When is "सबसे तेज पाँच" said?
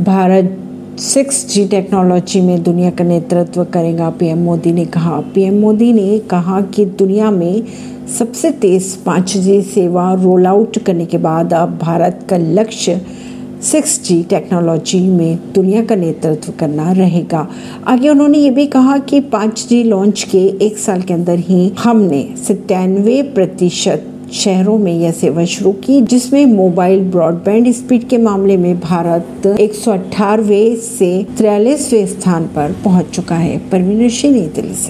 8.18-9.36